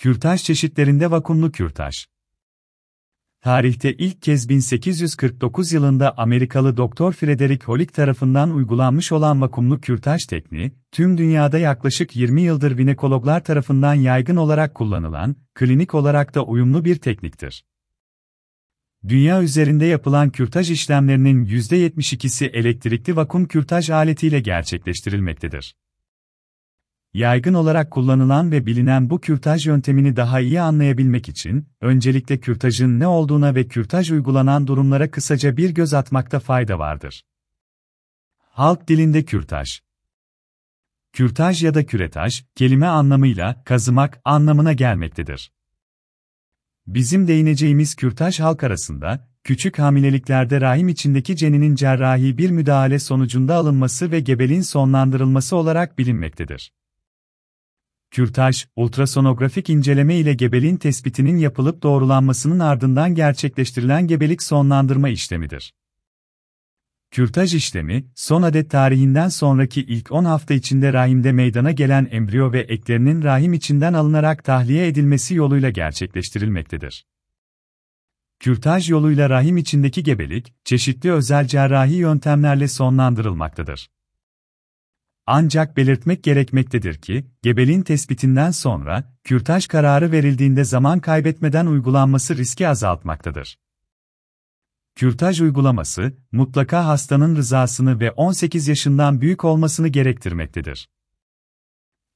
[0.00, 2.06] Kürtaj çeşitlerinde vakumlu kürtaj.
[3.40, 10.72] Tarihte ilk kez 1849 yılında Amerikalı Doktor Frederick Holik tarafından uygulanmış olan vakumlu kürtaj tekniği,
[10.92, 16.96] tüm dünyada yaklaşık 20 yıldır vinekologlar tarafından yaygın olarak kullanılan, klinik olarak da uyumlu bir
[16.96, 17.64] tekniktir.
[19.08, 25.74] Dünya üzerinde yapılan kürtaj işlemlerinin %72'si elektrikli vakum kürtaj aletiyle gerçekleştirilmektedir.
[27.14, 33.06] Yaygın olarak kullanılan ve bilinen bu kürtaj yöntemini daha iyi anlayabilmek için, öncelikle kürtajın ne
[33.06, 37.24] olduğuna ve kürtaj uygulanan durumlara kısaca bir göz atmakta fayda vardır.
[38.38, 39.80] Halk dilinde kürtaj.
[41.12, 45.52] Kürtaj ya da küretaj, kelime anlamıyla kazımak anlamına gelmektedir.
[46.86, 54.10] Bizim değineceğimiz kürtaj halk arasında, küçük hamileliklerde rahim içindeki ceninin cerrahi bir müdahale sonucunda alınması
[54.10, 56.72] ve gebeliğin sonlandırılması olarak bilinmektedir.
[58.10, 65.74] Kürtaj, ultrasonografik inceleme ile gebeliğin tespitinin yapılıp doğrulanmasının ardından gerçekleştirilen gebelik sonlandırma işlemidir.
[67.10, 72.60] Kürtaj işlemi, son adet tarihinden sonraki ilk 10 hafta içinde rahimde meydana gelen embriyo ve
[72.60, 77.06] eklerinin rahim içinden alınarak tahliye edilmesi yoluyla gerçekleştirilmektedir.
[78.40, 83.90] Kürtaj yoluyla rahim içindeki gebelik, çeşitli özel cerrahi yöntemlerle sonlandırılmaktadır.
[85.32, 93.58] Ancak belirtmek gerekmektedir ki, gebeliğin tespitinden sonra, kürtaj kararı verildiğinde zaman kaybetmeden uygulanması riski azaltmaktadır.
[94.94, 100.88] Kürtaj uygulaması, mutlaka hastanın rızasını ve 18 yaşından büyük olmasını gerektirmektedir.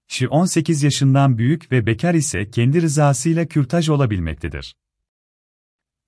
[0.08, 4.76] Kişi 18 yaşından büyük ve bekar ise kendi rızasıyla kürtaj olabilmektedir.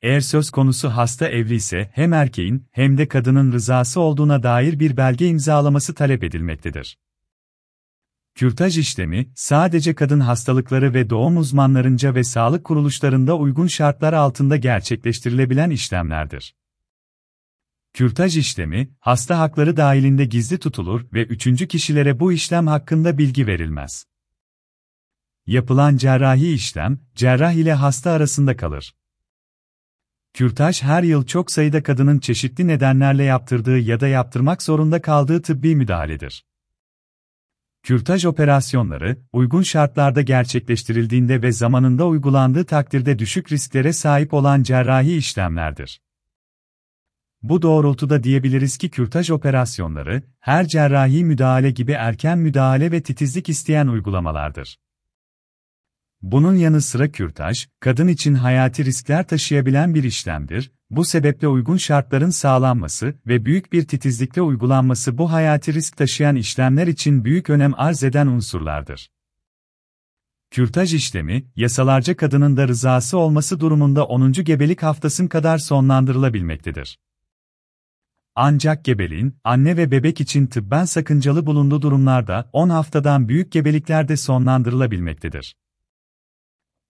[0.03, 4.97] Eğer söz konusu hasta evli ise hem erkeğin hem de kadının rızası olduğuna dair bir
[4.97, 6.99] belge imzalaması talep edilmektedir.
[8.35, 15.71] Kürtaj işlemi, sadece kadın hastalıkları ve doğum uzmanlarınca ve sağlık kuruluşlarında uygun şartlar altında gerçekleştirilebilen
[15.71, 16.55] işlemlerdir.
[17.93, 24.07] Kürtaj işlemi, hasta hakları dahilinde gizli tutulur ve üçüncü kişilere bu işlem hakkında bilgi verilmez.
[25.47, 28.95] Yapılan cerrahi işlem, cerrah ile hasta arasında kalır.
[30.37, 35.77] Kürtaj her yıl çok sayıda kadının çeşitli nedenlerle yaptırdığı ya da yaptırmak zorunda kaldığı tıbbi
[35.77, 36.45] müdahaledir.
[37.83, 46.01] Kürtaj operasyonları, uygun şartlarda gerçekleştirildiğinde ve zamanında uygulandığı takdirde düşük risklere sahip olan cerrahi işlemlerdir.
[47.43, 53.87] Bu doğrultuda diyebiliriz ki kürtaj operasyonları, her cerrahi müdahale gibi erken müdahale ve titizlik isteyen
[53.87, 54.79] uygulamalardır.
[56.23, 62.31] Bunun yanı sıra kürtaj, kadın için hayati riskler taşıyabilen bir işlemdir, bu sebeple uygun şartların
[62.31, 68.05] sağlanması ve büyük bir titizlikle uygulanması bu hayati risk taşıyan işlemler için büyük önem arz
[68.05, 69.11] eden unsurlardır.
[70.51, 74.33] Kürtaj işlemi, yasalarca kadının da rızası olması durumunda 10.
[74.33, 76.99] gebelik haftasın kadar sonlandırılabilmektedir.
[78.35, 85.57] Ancak gebeliğin, anne ve bebek için tıbben sakıncalı bulunduğu durumlarda 10 haftadan büyük gebeliklerde sonlandırılabilmektedir.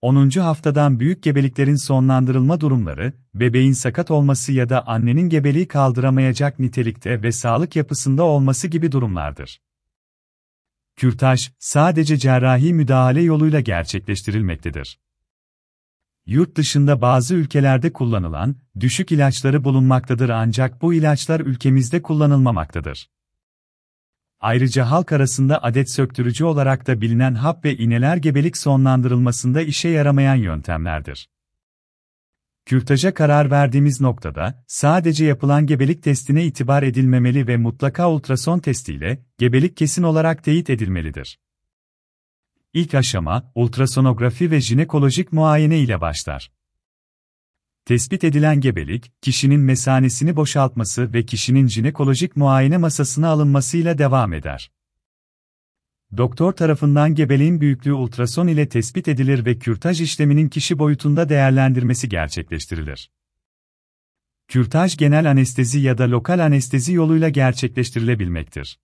[0.01, 0.29] 10.
[0.29, 7.31] haftadan büyük gebeliklerin sonlandırılma durumları, bebeğin sakat olması ya da annenin gebeliği kaldıramayacak nitelikte ve
[7.31, 9.61] sağlık yapısında olması gibi durumlardır.
[10.95, 14.99] Kürtaj, sadece cerrahi müdahale yoluyla gerçekleştirilmektedir.
[16.25, 23.09] Yurt dışında bazı ülkelerde kullanılan, düşük ilaçları bulunmaktadır ancak bu ilaçlar ülkemizde kullanılmamaktadır.
[24.39, 30.35] Ayrıca halk arasında adet söktürücü olarak da bilinen hap ve iğneler gebelik sonlandırılmasında işe yaramayan
[30.35, 31.29] yöntemlerdir.
[32.65, 39.77] Kürtaja karar verdiğimiz noktada, sadece yapılan gebelik testine itibar edilmemeli ve mutlaka ultrason testiyle, gebelik
[39.77, 41.39] kesin olarak teyit edilmelidir.
[42.73, 46.51] İlk aşama, ultrasonografi ve jinekolojik muayene ile başlar.
[47.87, 54.71] Tespit edilen gebelik, kişinin mesanesini boşaltması ve kişinin jinekolojik muayene masasına alınmasıyla devam eder.
[56.17, 63.11] Doktor tarafından gebeliğin büyüklüğü ultrason ile tespit edilir ve kürtaj işleminin kişi boyutunda değerlendirmesi gerçekleştirilir.
[64.47, 68.79] Kürtaj genel anestezi ya da lokal anestezi yoluyla gerçekleştirilebilmektir.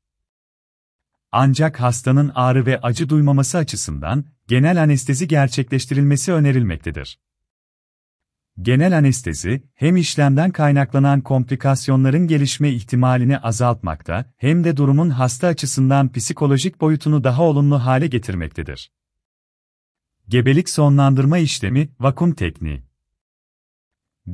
[1.32, 7.20] Ancak hastanın ağrı ve acı duymaması açısından genel anestezi gerçekleştirilmesi önerilmektedir.
[8.62, 16.82] Genel anestezi, hem işlemden kaynaklanan komplikasyonların gelişme ihtimalini azaltmakta, hem de durumun hasta açısından psikolojik
[16.82, 18.92] boyutunu daha olumlu hale getirmektedir.
[20.28, 22.84] Gebelik sonlandırma işlemi, vakum tekniği.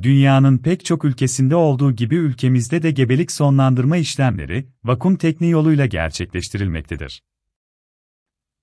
[0.01, 7.23] Dünyanın pek çok ülkesinde olduğu gibi ülkemizde de gebelik sonlandırma işlemleri, vakum tekniği yoluyla gerçekleştirilmektedir.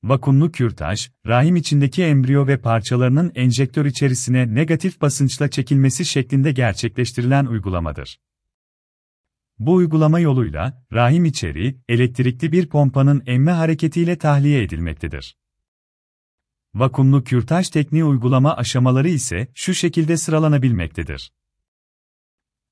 [0.03, 8.21] Vakumlu kürtaj, rahim içindeki embriyo ve parçalarının enjektör içerisine negatif basınçla çekilmesi şeklinde gerçekleştirilen uygulamadır.
[9.59, 15.37] Bu uygulama yoluyla, rahim içeriği, elektrikli bir pompanın emme hareketiyle tahliye edilmektedir.
[16.75, 21.33] Vakumlu kürtaj tekniği uygulama aşamaları ise şu şekilde sıralanabilmektedir.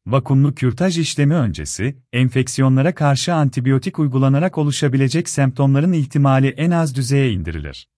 [0.07, 7.89] Vakumlu kürtaj işlemi öncesi, enfeksiyonlara karşı antibiyotik uygulanarak oluşabilecek semptomların ihtimali en az düzeye indirilir.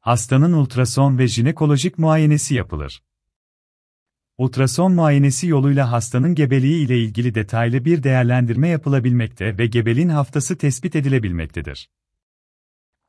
[0.00, 3.02] Hastanın ultrason ve jinekolojik muayenesi yapılır.
[4.38, 10.96] Ultrason muayenesi yoluyla hastanın gebeliği ile ilgili detaylı bir değerlendirme yapılabilmekte ve gebeliğin haftası tespit
[10.96, 11.90] edilebilmektedir.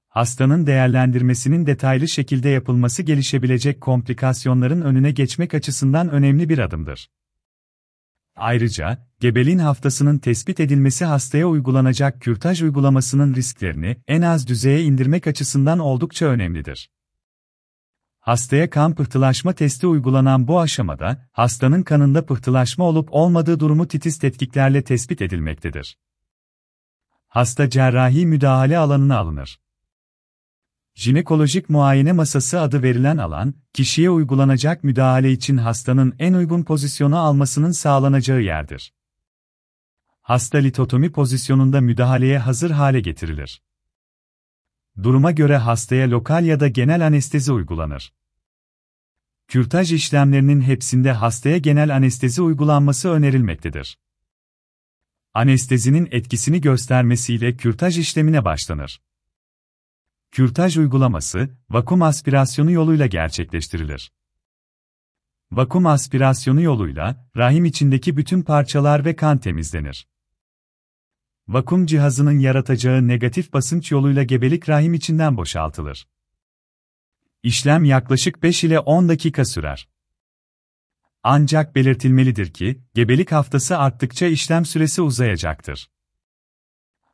[0.08, 7.10] Hastanın değerlendirmesinin detaylı şekilde yapılması gelişebilecek komplikasyonların önüne geçmek açısından önemli bir adımdır.
[8.40, 15.80] Ayrıca, gebeliğin haftasının tespit edilmesi hastaya uygulanacak kürtaj uygulamasının risklerini en az düzeye indirmek açısından
[15.80, 16.92] oldukça önemlidir.
[18.20, 24.84] Hastaya kan pıhtılaşma testi uygulanan bu aşamada, hastanın kanında pıhtılaşma olup olmadığı durumu titiz tetkiklerle
[24.84, 25.98] tespit edilmektedir.
[27.28, 29.60] Hasta cerrahi müdahale alanına alınır.
[31.00, 37.72] Jinekolojik muayene masası adı verilen alan, kişiye uygulanacak müdahale için hastanın en uygun pozisyonu almasının
[37.72, 38.94] sağlanacağı yerdir.
[40.22, 43.62] Hasta litotomi pozisyonunda müdahaleye hazır hale getirilir.
[45.04, 48.14] Duruma göre hastaya lokal ya da genel anestezi uygulanır.
[49.48, 54.00] Kürtaj işlemlerinin hepsinde hastaya genel anestezi uygulanması önerilmektedir.
[55.34, 59.02] Anestezinin etkisini göstermesiyle kürtaj işlemine başlanır.
[60.32, 64.12] Kürtaj uygulaması, vakum aspirasyonu yoluyla gerçekleştirilir.
[65.52, 70.08] Vakum aspirasyonu yoluyla, rahim içindeki bütün parçalar ve kan temizlenir.
[71.48, 76.08] Vakum cihazının yaratacağı negatif basınç yoluyla gebelik rahim içinden boşaltılır.
[77.44, 79.90] İşlem yaklaşık 5 ile 10 dakika sürer.
[81.24, 85.90] Ancak belirtilmelidir ki, gebelik haftası arttıkça işlem süresi uzayacaktır.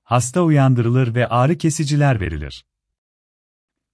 [0.04, 2.66] Hasta uyandırılır ve ağrı kesiciler verilir.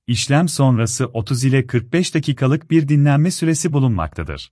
[0.08, 4.52] İşlem sonrası 30 ile 45 dakikalık bir dinlenme süresi bulunmaktadır.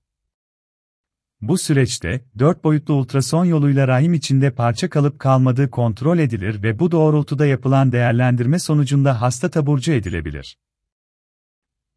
[1.42, 6.92] Bu süreçte, 4 boyutlu ultrason yoluyla rahim içinde parça kalıp kalmadığı kontrol edilir ve bu
[6.92, 10.57] doğrultuda yapılan değerlendirme sonucunda hasta taburcu edilebilir.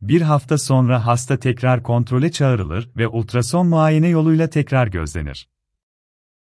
[0.00, 5.48] Bir hafta sonra hasta tekrar kontrole çağrılır ve ultrason muayene yoluyla tekrar gözlenir.